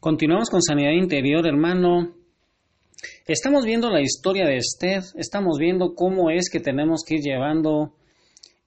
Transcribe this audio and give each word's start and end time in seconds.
Continuamos 0.00 0.48
con 0.48 0.62
sanidad 0.62 0.92
interior, 0.92 1.44
hermano. 1.44 2.14
Estamos 3.26 3.64
viendo 3.64 3.90
la 3.90 4.00
historia 4.00 4.46
de 4.46 4.56
Esther, 4.56 5.02
estamos 5.16 5.58
viendo 5.58 5.96
cómo 5.96 6.30
es 6.30 6.48
que 6.48 6.60
tenemos 6.60 7.02
que 7.04 7.16
ir 7.16 7.22
llevando 7.22 7.96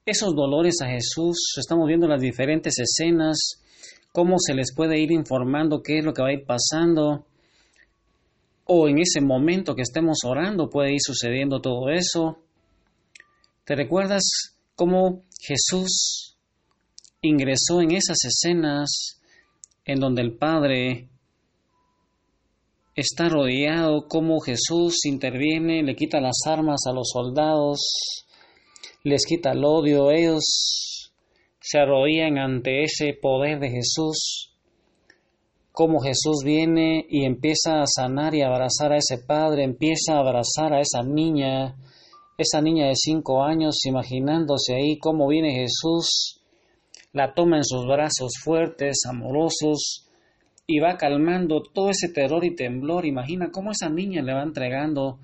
esos 0.04 0.34
dolores 0.34 0.82
a 0.82 0.88
Jesús, 0.88 1.54
estamos 1.56 1.88
viendo 1.88 2.06
las 2.06 2.20
diferentes 2.20 2.74
escenas, 2.78 3.62
cómo 4.12 4.36
se 4.38 4.52
les 4.52 4.74
puede 4.74 5.00
ir 5.00 5.10
informando 5.10 5.80
qué 5.82 6.00
es 6.00 6.04
lo 6.04 6.12
que 6.12 6.20
va 6.20 6.28
a 6.28 6.34
ir 6.34 6.44
pasando, 6.44 7.24
o 8.66 8.88
en 8.88 8.98
ese 8.98 9.22
momento 9.22 9.74
que 9.74 9.82
estemos 9.82 10.18
orando 10.26 10.68
puede 10.68 10.92
ir 10.92 11.00
sucediendo 11.00 11.62
todo 11.62 11.88
eso. 11.88 12.40
¿Te 13.64 13.74
recuerdas 13.74 14.22
cómo 14.74 15.22
Jesús 15.40 16.36
ingresó 17.22 17.80
en 17.80 17.92
esas 17.92 18.18
escenas 18.22 19.22
en 19.86 19.98
donde 19.98 20.20
el 20.20 20.36
Padre 20.36 21.08
está 22.94 23.28
rodeado, 23.28 24.06
cómo 24.08 24.40
Jesús 24.40 25.04
interviene, 25.06 25.82
le 25.82 25.94
quita 25.94 26.20
las 26.20 26.40
armas 26.46 26.82
a 26.86 26.92
los 26.92 27.08
soldados, 27.10 27.80
les 29.02 29.24
quita 29.24 29.52
el 29.52 29.64
odio, 29.64 30.10
ellos 30.10 31.10
se 31.60 31.78
arrodillan 31.78 32.38
ante 32.38 32.82
ese 32.82 33.14
poder 33.20 33.60
de 33.60 33.70
Jesús, 33.70 34.52
cómo 35.72 36.00
Jesús 36.00 36.42
viene 36.44 37.06
y 37.08 37.24
empieza 37.24 37.80
a 37.80 37.86
sanar 37.86 38.34
y 38.34 38.42
abrazar 38.42 38.92
a 38.92 38.98
ese 38.98 39.18
padre, 39.18 39.64
empieza 39.64 40.14
a 40.14 40.18
abrazar 40.18 40.74
a 40.74 40.80
esa 40.80 41.02
niña, 41.02 41.76
esa 42.36 42.60
niña 42.60 42.88
de 42.88 42.96
cinco 42.96 43.42
años, 43.42 43.86
imaginándose 43.86 44.74
ahí 44.74 44.98
cómo 44.98 45.28
viene 45.28 45.54
Jesús, 45.54 46.40
la 47.12 47.32
toma 47.34 47.56
en 47.56 47.64
sus 47.64 47.86
brazos 47.86 48.32
fuertes, 48.42 49.00
amorosos, 49.08 50.08
y 50.66 50.78
va 50.78 50.96
calmando 50.96 51.62
todo 51.62 51.90
ese 51.90 52.08
terror 52.08 52.44
y 52.44 52.54
temblor. 52.54 53.06
Imagina 53.06 53.50
cómo 53.50 53.72
esa 53.72 53.88
niña 53.88 54.22
le 54.22 54.34
va 54.34 54.42
entregando 54.42 55.18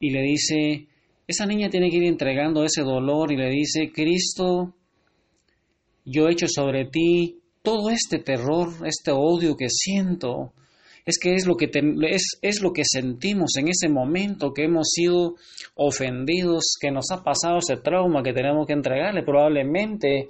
y 0.00 0.10
le 0.10 0.22
dice, 0.22 0.86
esa 1.26 1.46
niña 1.46 1.68
tiene 1.70 1.90
que 1.90 1.96
ir 1.96 2.04
entregando 2.04 2.64
ese 2.64 2.82
dolor 2.82 3.32
y 3.32 3.36
le 3.36 3.50
dice, 3.50 3.90
Cristo, 3.92 4.74
yo 6.04 6.28
he 6.28 6.32
hecho 6.32 6.46
sobre 6.48 6.86
ti 6.86 7.40
todo 7.62 7.90
este 7.90 8.18
terror, 8.18 8.68
este 8.84 9.10
odio 9.12 9.56
que 9.56 9.68
siento. 9.68 10.52
Es 11.04 11.18
que 11.20 11.34
es 11.34 11.46
lo 11.46 11.56
que, 11.56 11.70
es, 12.10 12.38
es 12.42 12.60
lo 12.60 12.72
que 12.72 12.82
sentimos 12.84 13.56
en 13.58 13.68
ese 13.68 13.88
momento 13.88 14.52
que 14.52 14.64
hemos 14.64 14.88
sido 14.90 15.36
ofendidos, 15.76 16.76
que 16.80 16.90
nos 16.90 17.12
ha 17.12 17.22
pasado 17.22 17.58
ese 17.58 17.76
trauma 17.76 18.24
que 18.24 18.32
tenemos 18.32 18.66
que 18.66 18.72
entregarle. 18.72 19.22
Probablemente 19.22 20.28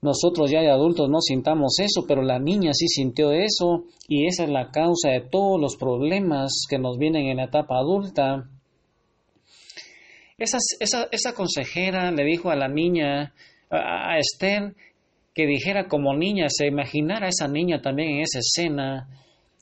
nosotros 0.00 0.50
ya 0.50 0.60
de 0.60 0.70
adultos 0.70 1.08
no 1.10 1.20
sintamos 1.20 1.78
eso, 1.80 2.04
pero 2.06 2.22
la 2.22 2.38
niña 2.38 2.72
sí 2.72 2.86
sintió 2.86 3.32
eso 3.32 3.84
y 4.06 4.26
esa 4.26 4.44
es 4.44 4.50
la 4.50 4.70
causa 4.70 5.10
de 5.10 5.20
todos 5.20 5.60
los 5.60 5.76
problemas 5.76 6.66
que 6.68 6.78
nos 6.78 6.98
vienen 6.98 7.26
en 7.26 7.38
la 7.38 7.44
etapa 7.44 7.76
adulta. 7.78 8.48
Esa, 10.38 10.58
esa, 10.78 11.08
esa 11.10 11.34
consejera 11.34 12.12
le 12.12 12.24
dijo 12.24 12.50
a 12.50 12.56
la 12.56 12.68
niña, 12.68 13.34
a, 13.70 14.12
a 14.12 14.18
Esther, 14.18 14.74
que 15.34 15.46
dijera 15.46 15.88
como 15.88 16.14
niña, 16.14 16.46
se 16.48 16.66
imaginara 16.66 17.26
a 17.26 17.30
esa 17.30 17.48
niña 17.48 17.80
también 17.82 18.10
en 18.10 18.20
esa 18.22 18.38
escena 18.38 19.08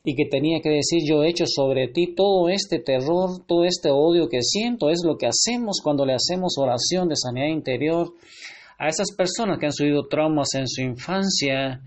y 0.05 0.14
que 0.14 0.27
tenía 0.27 0.61
que 0.62 0.70
decir 0.70 1.01
yo 1.05 1.25
he 1.25 1.31
hecho 1.31 1.45
sobre 1.47 1.89
ti 1.89 2.14
todo 2.14 2.48
este 2.48 2.79
terror, 2.79 3.45
todo 3.47 3.64
este 3.64 3.91
odio 3.91 4.29
que 4.29 4.41
siento, 4.42 4.91
es 4.91 5.01
lo 5.05 5.17
que 5.17 5.27
hacemos 5.27 5.81
cuando 5.83 6.07
le 6.07 6.14
hacemos 6.14 6.57
oración 6.59 7.09
de 7.09 7.17
sanidad 7.17 7.48
interior 7.48 8.12
a 8.78 8.88
esas 8.88 9.14
personas 9.16 9.58
que 9.58 9.66
han 9.66 9.72
sufrido 9.72 10.06
traumas 10.06 10.55
en 10.55 10.69
su 10.69 10.82
infancia. 10.82 11.80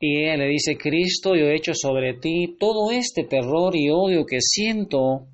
Y 0.00 0.24
ella 0.24 0.36
le 0.36 0.48
dice, 0.48 0.76
Cristo, 0.76 1.34
yo 1.36 1.46
he 1.46 1.56
hecho 1.56 1.72
sobre 1.74 2.14
ti 2.14 2.56
todo 2.58 2.90
este 2.90 3.24
terror 3.24 3.76
y 3.76 3.90
odio 3.90 4.24
que 4.26 4.38
siento. 4.40 5.26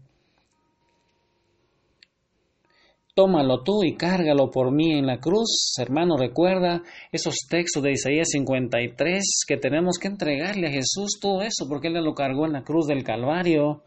Tómalo 3.15 3.65
tú 3.65 3.83
y 3.83 3.97
cárgalo 3.97 4.51
por 4.51 4.71
mí 4.71 4.93
en 4.93 5.07
la 5.07 5.19
cruz. 5.19 5.75
Hermano, 5.79 6.17
recuerda 6.17 6.83
esos 7.11 7.35
textos 7.49 7.83
de 7.83 7.93
Isaías 7.93 8.29
53 8.31 9.45
que 9.49 9.57
tenemos 9.57 9.99
que 9.99 10.07
entregarle 10.09 10.69
a 10.69 10.71
Jesús 10.71 11.19
todo 11.21 11.43
eso 11.43 11.67
porque 11.69 11.89
Él 11.89 11.95
lo 11.95 12.15
cargó 12.15 12.47
en 12.47 12.53
la 12.53 12.63
cruz 12.63 12.87
del 12.87 13.03
Calvario. 13.03 13.83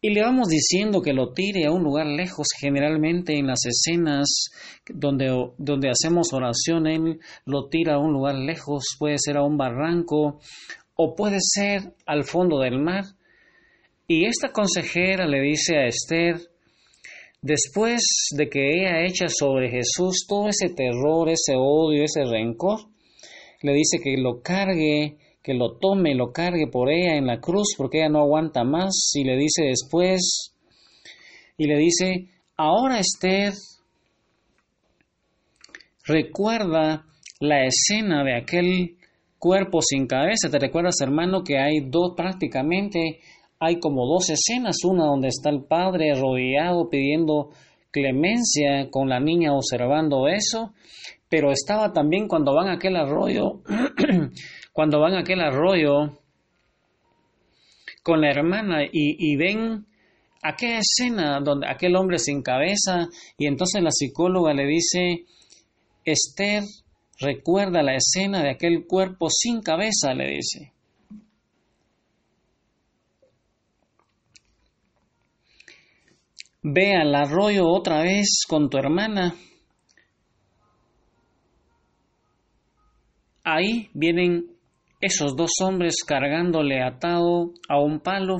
Y 0.00 0.10
le 0.10 0.22
vamos 0.22 0.46
diciendo 0.46 1.02
que 1.02 1.12
lo 1.12 1.32
tire 1.32 1.66
a 1.66 1.72
un 1.72 1.82
lugar 1.82 2.06
lejos, 2.06 2.46
generalmente 2.60 3.36
en 3.36 3.48
las 3.48 3.66
escenas 3.66 4.28
donde, 4.88 5.26
donde 5.58 5.90
hacemos 5.90 6.32
oración, 6.32 6.86
Él 6.86 7.18
lo 7.44 7.68
tira 7.68 7.94
a 7.94 7.98
un 7.98 8.12
lugar 8.12 8.36
lejos, 8.36 8.84
puede 8.96 9.16
ser 9.18 9.36
a 9.36 9.42
un 9.42 9.56
barranco 9.56 10.38
o 10.94 11.16
puede 11.16 11.38
ser 11.40 11.94
al 12.06 12.22
fondo 12.22 12.60
del 12.60 12.78
mar. 12.78 13.06
Y 14.06 14.24
esta 14.24 14.52
consejera 14.52 15.26
le 15.26 15.40
dice 15.40 15.76
a 15.76 15.86
Esther, 15.86 16.42
después 17.42 18.00
de 18.36 18.48
que 18.48 18.70
ella 18.70 19.04
echa 19.04 19.26
sobre 19.28 19.68
Jesús 19.68 20.26
todo 20.28 20.48
ese 20.48 20.68
terror, 20.68 21.28
ese 21.28 21.54
odio, 21.56 22.04
ese 22.04 22.22
rencor, 22.24 22.82
le 23.62 23.72
dice 23.74 23.98
que 24.02 24.16
lo 24.16 24.42
cargue 24.42 25.18
que 25.42 25.54
lo 25.54 25.78
tome, 25.78 26.14
lo 26.14 26.32
cargue 26.32 26.66
por 26.70 26.90
ella 26.90 27.16
en 27.16 27.26
la 27.26 27.40
cruz 27.40 27.74
porque 27.76 27.98
ella 27.98 28.08
no 28.08 28.20
aguanta 28.20 28.64
más 28.64 29.12
y 29.14 29.24
le 29.24 29.36
dice 29.36 29.64
después, 29.64 30.54
y 31.56 31.66
le 31.66 31.76
dice, 31.76 32.28
ahora 32.56 33.00
Esther, 33.00 33.52
recuerda 36.06 37.04
la 37.40 37.64
escena 37.64 38.24
de 38.24 38.36
aquel 38.36 38.96
cuerpo 39.38 39.80
sin 39.82 40.06
cabeza. 40.06 40.50
¿Te 40.50 40.58
recuerdas, 40.58 41.00
hermano, 41.00 41.42
que 41.42 41.58
hay 41.58 41.80
dos 41.88 42.14
prácticamente, 42.16 43.20
hay 43.58 43.78
como 43.78 44.06
dos 44.06 44.30
escenas, 44.30 44.76
una 44.84 45.04
donde 45.04 45.28
está 45.28 45.50
el 45.50 45.64
padre 45.64 46.14
rodeado 46.14 46.88
pidiendo 46.88 47.50
clemencia 47.90 48.90
con 48.90 49.08
la 49.08 49.20
niña 49.20 49.54
observando 49.54 50.28
eso, 50.28 50.72
pero 51.28 51.50
estaba 51.50 51.92
también 51.92 52.28
cuando 52.28 52.54
van 52.54 52.68
a 52.68 52.74
aquel 52.74 52.96
arroyo 52.96 53.60
cuando 54.78 55.00
van 55.00 55.14
a 55.14 55.20
aquel 55.22 55.40
arroyo 55.40 56.20
con 58.04 58.20
la 58.20 58.30
hermana 58.30 58.84
y, 58.92 59.34
ven 59.34 59.84
aquella 60.40 60.78
escena 60.78 61.40
donde 61.40 61.66
aquel 61.68 61.96
hombre 61.96 62.20
sin 62.20 62.42
cabeza 62.42 63.08
y 63.36 63.48
entonces 63.48 63.82
la 63.82 63.90
psicóloga 63.90 64.54
le 64.54 64.66
dice, 64.66 65.24
Esther, 66.04 66.62
recuerda 67.18 67.82
la 67.82 67.96
escena 67.96 68.40
de 68.40 68.50
aquel 68.52 68.86
cuerpo 68.86 69.28
sin 69.30 69.62
cabeza, 69.62 70.14
le 70.14 70.36
dice. 70.36 70.72
Ve 76.62 76.94
al 76.94 77.16
arroyo 77.16 77.66
otra 77.66 78.02
vez 78.02 78.44
con 78.48 78.70
tu 78.70 78.78
hermana. 78.78 79.34
Ahí 83.42 83.90
vienen 83.92 84.57
esos 85.00 85.36
dos 85.36 85.50
hombres 85.62 86.02
cargándole 86.06 86.82
atado 86.82 87.52
a 87.68 87.80
un 87.80 88.00
palo. 88.00 88.38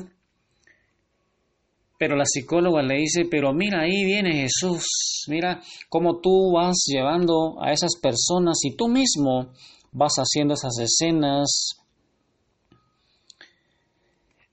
Pero 1.98 2.16
la 2.16 2.24
psicóloga 2.24 2.82
le 2.82 2.96
dice, 2.96 3.24
pero 3.28 3.52
mira, 3.52 3.80
ahí 3.80 4.04
viene 4.04 4.42
Jesús, 4.42 4.84
mira 5.28 5.60
cómo 5.88 6.20
tú 6.20 6.52
vas 6.54 6.76
llevando 6.86 7.60
a 7.60 7.72
esas 7.72 7.96
personas 8.00 8.58
y 8.62 8.76
tú 8.76 8.88
mismo 8.88 9.52
vas 9.90 10.14
haciendo 10.16 10.54
esas 10.54 10.78
escenas. 10.78 11.80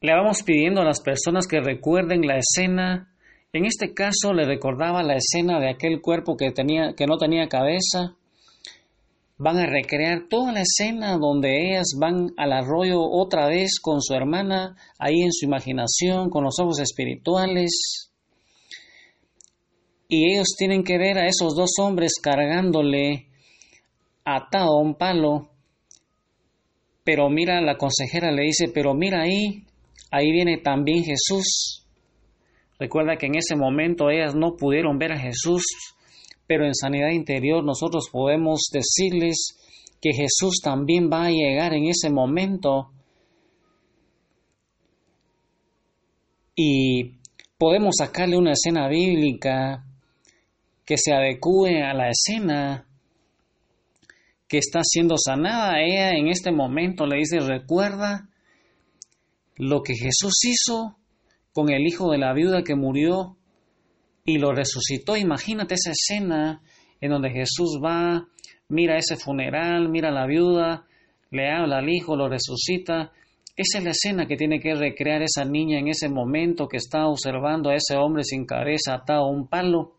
Le 0.02 0.14
vamos 0.14 0.44
pidiendo 0.44 0.82
a 0.82 0.86
las 0.86 1.02
personas 1.02 1.48
que 1.48 1.62
recuerden 1.62 2.28
la 2.28 2.38
escena. 2.38 3.12
En 3.54 3.66
este 3.66 3.94
caso 3.94 4.34
le 4.34 4.46
recordaba 4.46 5.04
la 5.04 5.16
escena 5.16 5.60
de 5.60 5.70
aquel 5.70 6.02
cuerpo 6.02 6.36
que, 6.38 6.52
tenía, 6.52 6.94
que 6.96 7.06
no 7.06 7.18
tenía 7.18 7.48
cabeza 7.48 8.16
van 9.38 9.57
a 9.57 9.66
recrear 9.66 10.28
toda 10.29 10.53
la 10.53 10.62
escena 10.62 11.18
donde 11.18 11.69
ellas 11.69 11.94
van 12.00 12.31
al 12.38 12.53
arroyo 12.53 13.01
otra 13.01 13.47
vez 13.47 13.79
con 13.81 14.01
su 14.01 14.13
hermana, 14.13 14.76
ahí 14.97 15.22
en 15.22 15.32
su 15.32 15.46
imaginación, 15.46 16.29
con 16.29 16.43
los 16.43 16.59
ojos 16.59 16.79
espirituales. 16.79 18.11
Y 20.08 20.34
ellos 20.34 20.55
tienen 20.58 20.84
que 20.84 20.97
ver 20.97 21.17
a 21.17 21.28
esos 21.28 21.55
dos 21.55 21.72
hombres 21.79 22.14
cargándole 22.22 23.28
atado 24.23 24.78
a 24.78 24.82
un 24.82 24.96
palo. 24.96 25.49
Pero 27.03 27.29
mira, 27.29 27.61
la 27.61 27.78
consejera 27.78 28.31
le 28.31 28.43
dice, 28.43 28.70
pero 28.73 28.93
mira 28.93 29.23
ahí, 29.23 29.66
ahí 30.11 30.31
viene 30.31 30.58
también 30.58 31.03
Jesús. 31.03 31.85
Recuerda 32.79 33.17
que 33.17 33.28
en 33.28 33.35
ese 33.35 33.55
momento 33.55 34.09
ellas 34.09 34.35
no 34.35 34.55
pudieron 34.55 34.97
ver 34.97 35.14
a 35.14 35.20
Jesús 35.20 35.64
pero 36.47 36.66
en 36.66 36.76
sanidad 36.76 37.09
interior 37.09 37.64
nosotros 37.64 38.09
podemos 38.12 38.70
decirles 38.72 39.58
que 40.02 40.12
Jesús 40.14 40.59
también 40.64 41.09
va 41.12 41.26
a 41.26 41.32
llegar 41.32 41.74
en 41.74 41.86
ese 41.86 42.09
momento 42.09 42.92
y 46.56 47.16
podemos 47.58 47.96
sacarle 47.97 48.38
una 48.38 48.53
escena 48.53 48.88
bíblica 48.88 49.84
que 50.86 50.97
se 50.97 51.14
adecue 51.14 51.82
a 51.82 51.94
la 51.94 52.09
escena 52.09 52.88
que 54.48 54.59
está 54.59 54.82
siendo 54.84 55.16
sanada. 55.18 55.82
Ella 55.82 56.12
en 56.12 56.28
este 56.28 56.52
momento 56.52 57.06
le 57.08 57.18
dice, 57.18 57.40
recuerda 57.40 58.30
lo 59.58 59.82
que 59.82 59.96
Jesús 59.96 60.34
hizo 60.44 60.98
con 61.53 61.70
el 61.70 61.88
hijo 61.88 62.12
de 62.12 62.20
la 62.20 62.34
viuda 62.34 62.64
que 62.64 62.76
murió 62.76 63.38
y 64.26 64.40
lo 64.40 64.52
resucitó. 64.52 65.16
Imagínate 65.16 65.76
esa 65.76 65.92
escena 65.92 66.62
en 67.00 67.12
donde 67.12 67.30
Jesús 67.30 67.80
va, 67.82 68.28
mira 68.68 68.98
ese 68.98 69.16
funeral, 69.16 69.88
mira 69.90 70.10
a 70.10 70.12
la 70.12 70.26
viuda, 70.26 70.86
le 71.30 71.52
habla 71.52 71.78
al 71.78 71.90
hijo, 71.90 72.16
lo 72.16 72.28
resucita. 72.28 73.12
Esa 73.56 73.78
es 73.78 73.84
la 73.84 73.92
escena 73.92 74.26
que 74.26 74.36
tiene 74.36 74.60
que 74.60 74.74
recrear 74.74 75.22
esa 75.22 75.46
niña 75.46 75.80
en 75.80 75.88
ese 75.88 76.10
momento 76.10 76.68
que 76.68 76.78
está 76.78 77.08
observando 77.08 77.70
a 77.70 77.76
ese 77.76 77.96
hombre 77.96 78.24
sin 78.24 78.46
cabeza 78.46 78.96
atado 78.96 79.26
a 79.26 79.30
un 79.30 79.48
palo. 79.48 79.94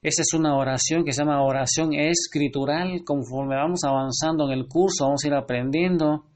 Esa 0.00 0.22
es 0.22 0.34
una 0.38 0.56
oración 0.56 1.04
que 1.04 1.12
se 1.12 1.22
llama 1.22 1.42
oración 1.42 1.94
escritural. 1.94 3.02
Conforme 3.04 3.56
vamos 3.56 3.80
avanzando 3.84 4.46
en 4.46 4.58
el 4.58 4.68
curso, 4.68 5.06
vamos 5.06 5.24
a 5.24 5.26
ir 5.26 5.34
aprendiendo. 5.34 6.26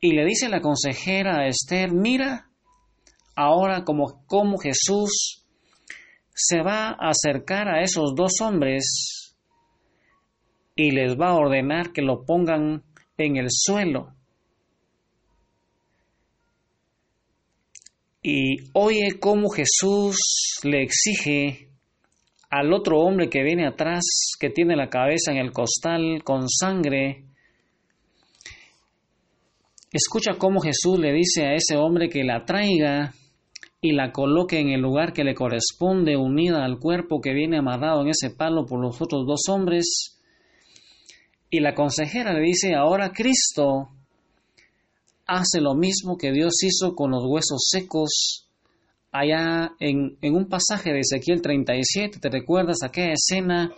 Y 0.00 0.12
le 0.12 0.24
dice 0.24 0.48
la 0.48 0.60
consejera 0.60 1.38
a 1.38 1.46
Esther, 1.46 1.92
mira, 1.92 2.48
ahora 3.36 3.84
como, 3.84 4.24
como 4.26 4.58
Jesús 4.58 5.44
se 6.34 6.62
va 6.62 6.88
a 6.88 7.10
acercar 7.10 7.68
a 7.68 7.82
esos 7.82 8.14
dos 8.14 8.40
hombres 8.40 9.36
y 10.76 10.90
les 10.90 11.16
va 11.18 11.28
a 11.28 11.36
ordenar 11.36 11.92
que 11.92 12.02
lo 12.02 12.24
pongan 12.24 12.82
en 13.16 13.36
el 13.36 13.46
suelo. 13.50 14.12
Y 18.22 18.70
oye 18.72 19.18
cómo 19.20 19.50
Jesús 19.50 20.16
le 20.64 20.82
exige 20.82 21.68
al 22.50 22.72
otro 22.72 23.00
hombre 23.00 23.28
que 23.28 23.42
viene 23.42 23.66
atrás, 23.66 24.02
que 24.40 24.48
tiene 24.48 24.76
la 24.76 24.88
cabeza 24.88 25.30
en 25.30 25.38
el 25.38 25.52
costal 25.52 26.22
con 26.24 26.48
sangre, 26.48 27.24
escucha 29.92 30.38
cómo 30.38 30.60
Jesús 30.60 30.98
le 30.98 31.12
dice 31.12 31.44
a 31.44 31.54
ese 31.54 31.76
hombre 31.76 32.08
que 32.08 32.24
la 32.24 32.44
traiga 32.44 33.12
y 33.84 33.92
la 33.92 34.12
coloque 34.12 34.60
en 34.60 34.70
el 34.70 34.80
lugar 34.80 35.12
que 35.12 35.24
le 35.24 35.34
corresponde, 35.34 36.16
unida 36.16 36.64
al 36.64 36.78
cuerpo 36.78 37.20
que 37.20 37.34
viene 37.34 37.58
amarrado 37.58 38.00
en 38.00 38.08
ese 38.08 38.30
palo 38.30 38.64
por 38.64 38.80
los 38.80 38.98
otros 39.02 39.26
dos 39.26 39.42
hombres. 39.50 40.18
Y 41.50 41.60
la 41.60 41.74
consejera 41.74 42.32
le 42.32 42.40
dice, 42.40 42.74
ahora 42.74 43.12
Cristo 43.12 43.90
hace 45.26 45.60
lo 45.60 45.74
mismo 45.74 46.16
que 46.16 46.32
Dios 46.32 46.54
hizo 46.62 46.94
con 46.94 47.10
los 47.10 47.24
huesos 47.26 47.62
secos 47.68 48.48
allá 49.12 49.72
en, 49.78 50.16
en 50.22 50.34
un 50.34 50.48
pasaje 50.48 50.90
de 50.90 51.00
Ezequiel 51.00 51.42
37, 51.42 52.20
¿te 52.20 52.30
recuerdas 52.30 52.78
aquella 52.82 53.12
escena 53.12 53.70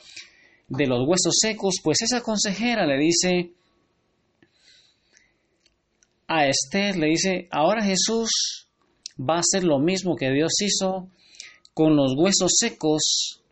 de 0.69 0.87
los 0.87 1.00
huesos 1.05 1.35
secos? 1.37 1.81
Pues 1.82 2.00
esa 2.02 2.20
consejera 2.20 2.87
le 2.87 2.97
dice 2.97 3.55
a 6.29 6.47
Esther, 6.47 6.94
le 6.94 7.09
dice, 7.09 7.49
ahora 7.50 7.82
Jesús 7.82 8.66
va 9.19 9.39
a 9.39 9.43
ser 9.43 9.65
lo 9.65 9.79
mismo 9.79 10.17
que 10.17 10.31
Dios 10.31 10.53
hizo 10.61 11.09
con 11.75 11.97
los 11.97 12.15
huesos 12.17 12.53
secos 12.59 13.43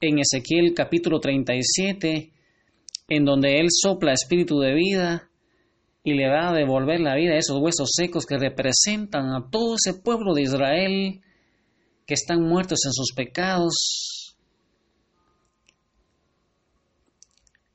en 0.00 0.18
Ezequiel 0.18 0.74
capítulo 0.74 1.20
37, 1.20 2.32
en 3.08 3.24
donde 3.24 3.60
Él 3.60 3.68
sopla 3.70 4.12
espíritu 4.12 4.60
de 4.60 4.74
vida 4.74 5.30
y 6.04 6.14
le 6.14 6.28
va 6.28 6.50
a 6.50 6.54
devolver 6.54 7.00
la 7.00 7.16
vida 7.16 7.34
a 7.34 7.38
esos 7.38 7.58
huesos 7.58 7.90
secos 7.92 8.26
que 8.26 8.38
representan 8.38 9.34
a 9.34 9.48
todo 9.50 9.74
ese 9.74 9.94
pueblo 10.00 10.34
de 10.34 10.42
Israel 10.42 11.20
que 12.06 12.14
están 12.14 12.42
muertos 12.42 12.78
en 12.86 12.92
sus 12.92 13.12
pecados. 13.12 14.36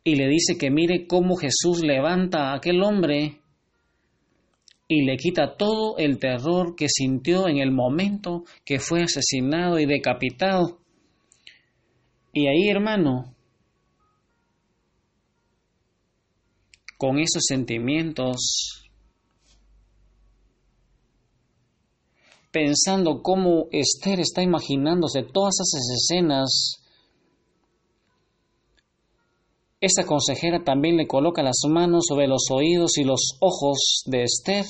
Y 0.04 0.16
le 0.16 0.28
dice 0.28 0.58
que 0.58 0.72
mire 0.72 1.08
cómo 1.08 1.36
Jesús 1.36 1.82
levanta 1.84 2.52
a 2.52 2.56
aquel 2.56 2.82
hombre 2.84 3.41
y 4.94 5.06
le 5.06 5.16
quita 5.16 5.56
todo 5.56 5.98
el 5.98 6.20
terror 6.20 6.76
que 6.76 6.88
sintió 6.90 7.48
en 7.48 7.60
el 7.60 7.72
momento 7.72 8.44
que 8.66 8.78
fue 8.78 9.04
asesinado 9.04 9.80
y 9.80 9.86
decapitado. 9.86 10.80
Y 12.34 12.48
ahí, 12.48 12.68
hermano, 12.68 13.34
con 16.98 17.20
esos 17.20 17.44
sentimientos, 17.48 18.92
pensando 22.52 23.22
cómo 23.22 23.68
Esther 23.72 24.20
está 24.20 24.44
imaginándose 24.44 25.24
todas 25.24 25.54
esas 25.62 25.88
escenas, 25.96 26.81
esta 29.81 30.06
consejera 30.06 30.63
también 30.63 30.95
le 30.95 31.07
coloca 31.07 31.42
las 31.42 31.60
manos 31.68 32.06
sobre 32.07 32.28
los 32.28 32.44
oídos 32.51 33.00
y 33.00 33.04
los 33.04 33.38
ojos 33.39 34.04
de 34.06 34.24
Esther 34.24 34.66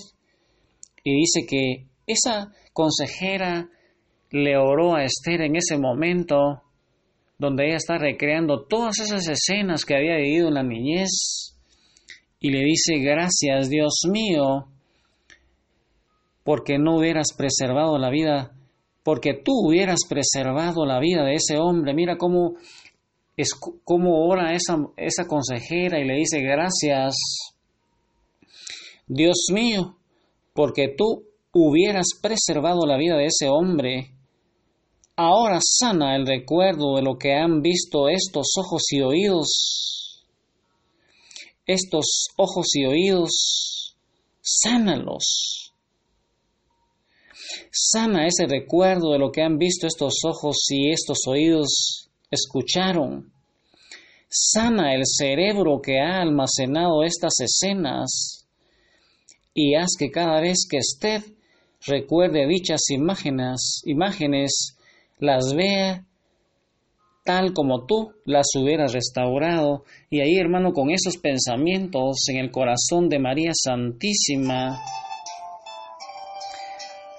y 1.04 1.14
dice 1.14 1.46
que 1.46 1.88
esa 2.08 2.54
consejera 2.72 3.70
le 4.32 4.56
oró 4.56 4.96
a 4.96 5.04
Esther 5.04 5.42
en 5.42 5.58
ese 5.58 5.78
momento 5.78 6.62
donde 7.38 7.66
ella 7.66 7.76
está 7.76 7.98
recreando 7.98 8.66
todas 8.66 9.00
esas 9.00 9.28
escenas 9.28 9.84
que 9.84 9.96
había 9.96 10.16
vivido 10.16 10.48
en 10.48 10.54
la 10.54 10.64
niñez 10.64 11.58
y 12.40 12.52
le 12.52 12.60
dice 12.60 13.00
gracias 13.00 13.70
Dios 13.70 14.04
mío 14.10 14.68
porque 16.46 16.78
no 16.80 16.96
hubieras 16.96 17.34
preservado 17.38 17.98
la 17.98 18.10
vida 18.10 18.54
porque 19.04 19.34
tú 19.34 19.52
hubieras 19.68 20.00
preservado 20.08 20.86
la 20.86 21.00
vida 21.00 21.26
de 21.26 21.34
ese 21.34 21.58
hombre 21.58 21.94
mira 21.94 22.18
cómo 22.18 22.54
es 23.38 23.50
cómo 23.84 24.28
ora 24.28 24.54
esa, 24.54 24.78
esa 24.98 25.26
consejera 25.28 26.00
y 26.00 26.06
le 26.06 26.16
dice 26.16 26.42
gracias 26.42 27.16
Dios 29.08 29.48
mío 29.52 29.98
porque 30.54 30.94
tú 30.98 31.26
hubieras 31.54 32.08
preservado 32.22 32.86
la 32.86 32.98
vida 32.98 33.18
de 33.18 33.26
ese 33.26 33.50
hombre. 33.50 34.16
Ahora 35.16 35.60
sana 35.62 36.16
el 36.16 36.26
recuerdo 36.26 36.96
de 36.96 37.02
lo 37.02 37.18
que 37.18 37.34
han 37.34 37.62
visto 37.62 38.08
estos 38.10 38.54
ojos 38.58 38.84
y 38.92 39.02
oídos. 39.02 40.26
Estos 41.66 42.28
ojos 42.38 42.68
y 42.74 42.86
oídos, 42.86 43.96
sánalos. 44.42 45.74
Sana 47.72 48.28
ese 48.28 48.48
recuerdo 48.48 49.12
de 49.12 49.20
lo 49.20 49.32
que 49.32 49.42
han 49.42 49.58
visto 49.58 49.88
estos 49.88 50.16
ojos 50.26 50.58
y 50.70 50.92
estos 50.92 51.20
oídos 51.28 52.11
escucharon. 52.32 53.32
Sana 54.30 54.96
el 54.96 55.04
cerebro 55.06 55.82
que 55.82 56.00
ha 56.00 56.22
almacenado 56.22 57.04
estas 57.04 57.34
escenas 57.42 58.48
y 59.54 59.76
haz 59.76 59.92
que 60.00 60.10
cada 60.10 60.40
vez 60.40 60.66
que 60.70 60.78
usted 60.78 61.22
recuerde 61.86 62.48
dichas 62.48 62.80
imágenes, 62.90 63.82
imágenes 63.86 64.78
las 65.20 65.54
vea 65.54 66.06
tal 67.24 67.54
como 67.54 67.86
tú 67.86 68.14
las 68.26 68.48
hubieras 68.56 68.94
restaurado. 68.94 69.84
Y 70.10 70.22
ahí, 70.22 70.38
hermano, 70.38 70.74
con 70.74 70.90
esos 70.90 71.18
pensamientos 71.18 72.28
en 72.30 72.38
el 72.38 72.52
corazón 72.52 73.10
de 73.10 73.20
María 73.20 73.52
Santísima, 73.54 74.80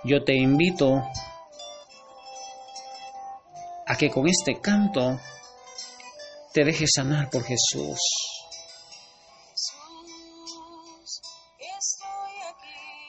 yo 0.05 0.25
te 0.25 0.35
invito 0.35 1.03
a 3.93 3.97
que 3.97 4.09
con 4.09 4.27
este 4.27 4.59
canto 4.59 5.21
te 6.55 6.65
dejes 6.65 6.93
sanar 6.95 7.29
por 7.29 7.43
Jesús. 7.43 7.99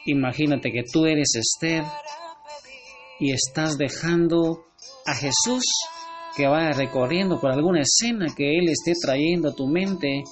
Imagínate 0.06 0.74
que 0.74 0.84
tú 0.84 1.06
eres 1.06 1.36
Esther 1.36 1.86
y 3.18 3.32
estás 3.32 3.78
dejando 3.78 4.66
a 5.06 5.16
Jesús 5.16 5.64
que 6.36 6.48
vaya 6.48 6.72
recorriendo 6.74 7.40
por 7.40 7.52
alguna 7.54 7.82
escena 7.82 8.26
que 8.36 8.58
Él 8.58 8.68
esté 8.68 8.92
trayendo 9.02 9.50
a 9.50 9.56
tu 9.56 9.68
mente. 9.68 10.24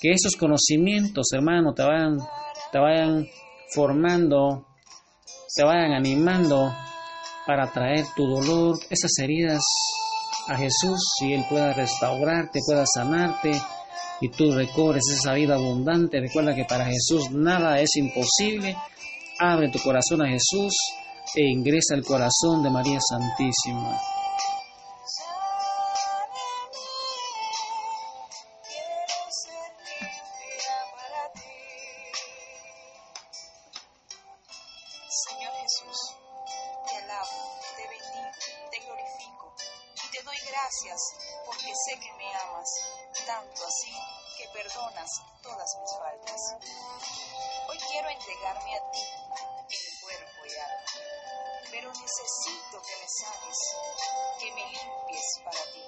Que 0.00 0.12
esos 0.12 0.34
conocimientos, 0.36 1.26
hermano, 1.34 1.74
te 1.74 1.82
vayan, 1.82 2.16
te 2.72 2.78
vayan 2.78 3.28
formando, 3.74 4.66
te 5.54 5.62
vayan 5.64 5.92
animando 5.92 6.72
para 7.48 7.72
traer 7.72 8.04
tu 8.14 8.26
dolor, 8.26 8.78
esas 8.90 9.10
heridas 9.22 9.62
a 10.48 10.56
Jesús 10.58 11.00
y 11.22 11.32
Él 11.32 11.46
pueda 11.48 11.72
restaurarte, 11.72 12.60
pueda 12.66 12.84
sanarte 12.84 13.52
y 14.20 14.28
tú 14.28 14.52
recobres 14.52 15.02
esa 15.10 15.32
vida 15.32 15.54
abundante. 15.54 16.20
Recuerda 16.20 16.54
que 16.54 16.66
para 16.66 16.84
Jesús 16.84 17.30
nada 17.30 17.80
es 17.80 17.96
imposible. 17.96 18.76
Abre 19.40 19.70
tu 19.70 19.78
corazón 19.78 20.20
a 20.20 20.28
Jesús 20.28 20.74
e 21.34 21.50
ingresa 21.50 21.94
al 21.94 22.04
corazón 22.04 22.62
de 22.62 22.68
María 22.68 22.98
Santísima. 23.00 23.98
perdonas 44.58 45.10
todas 45.40 45.70
mis 45.80 45.92
faltas. 45.98 46.40
Hoy 47.68 47.78
quiero 47.78 48.08
entregarme 48.10 48.74
a 48.74 48.90
ti 48.90 49.04
en 49.70 50.00
cuerpo 50.00 50.46
y 50.46 50.58
alma, 50.58 51.70
pero 51.70 51.92
necesito 51.92 52.82
que 52.82 52.96
me 52.96 53.08
sanes, 53.08 53.58
que 54.40 54.52
me 54.52 54.64
limpies 54.66 55.28
para 55.44 55.62
ti. 55.72 55.84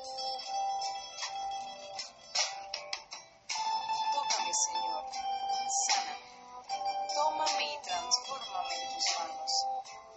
Tócame, 4.14 4.52
Señor, 4.54 5.04
sana, 5.86 6.16
tómame 7.14 7.74
y 7.74 7.78
transfórmame 7.82 8.74
en 8.76 8.94
tus 8.94 9.18
manos, 9.18 9.52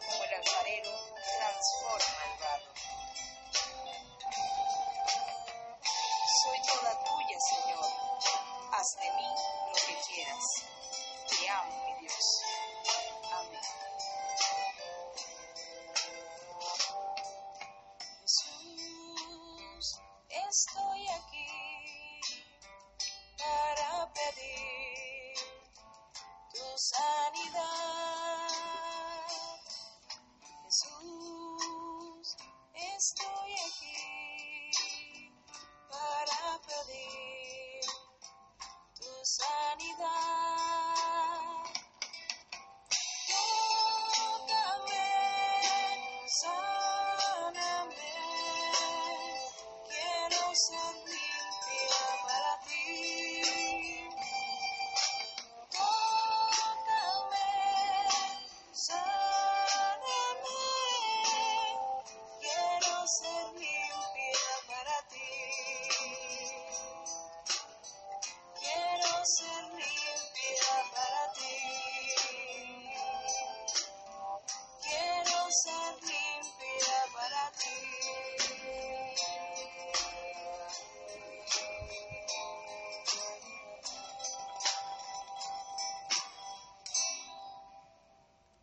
como 0.05 0.23
el 0.25 0.33
alfarero 0.35 0.91
transforma 1.39 2.23
el 2.25 2.39
barro. 2.39 2.72
steady. 24.23 24.82